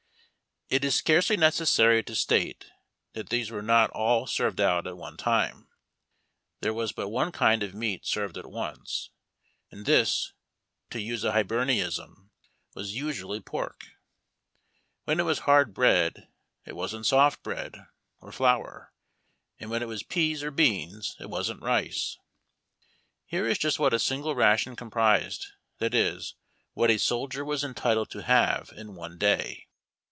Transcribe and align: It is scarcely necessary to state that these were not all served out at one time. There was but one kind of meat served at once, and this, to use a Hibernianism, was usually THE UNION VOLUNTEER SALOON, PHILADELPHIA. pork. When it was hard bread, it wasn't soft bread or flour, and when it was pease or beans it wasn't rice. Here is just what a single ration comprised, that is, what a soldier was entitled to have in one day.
It 0.73 0.85
is 0.85 0.95
scarcely 0.95 1.35
necessary 1.35 2.01
to 2.03 2.15
state 2.15 2.63
that 3.11 3.27
these 3.27 3.51
were 3.51 3.61
not 3.61 3.89
all 3.89 4.25
served 4.25 4.61
out 4.61 4.87
at 4.87 4.95
one 4.95 5.17
time. 5.17 5.67
There 6.61 6.73
was 6.73 6.93
but 6.93 7.09
one 7.09 7.33
kind 7.33 7.61
of 7.61 7.73
meat 7.73 8.05
served 8.05 8.37
at 8.37 8.49
once, 8.49 9.09
and 9.69 9.85
this, 9.85 10.31
to 10.91 11.01
use 11.01 11.25
a 11.25 11.33
Hibernianism, 11.33 12.31
was 12.73 12.95
usually 12.95 13.39
THE 13.39 13.43
UNION 13.51 13.51
VOLUNTEER 13.51 13.73
SALOON, 13.81 13.95
PHILADELPHIA. 14.15 15.01
pork. 15.01 15.03
When 15.09 15.19
it 15.19 15.23
was 15.23 15.39
hard 15.39 15.73
bread, 15.73 16.29
it 16.65 16.75
wasn't 16.77 17.05
soft 17.05 17.43
bread 17.43 17.75
or 18.21 18.31
flour, 18.31 18.93
and 19.59 19.69
when 19.69 19.81
it 19.81 19.89
was 19.89 20.03
pease 20.03 20.41
or 20.41 20.51
beans 20.51 21.17
it 21.19 21.29
wasn't 21.29 21.61
rice. 21.61 22.17
Here 23.25 23.45
is 23.45 23.57
just 23.57 23.77
what 23.77 23.93
a 23.93 23.99
single 23.99 24.35
ration 24.35 24.77
comprised, 24.77 25.47
that 25.79 25.93
is, 25.93 26.35
what 26.71 26.89
a 26.89 26.97
soldier 26.97 27.43
was 27.43 27.61
entitled 27.65 28.09
to 28.11 28.21
have 28.23 28.69
in 28.73 28.95
one 28.95 29.17
day. 29.17 29.67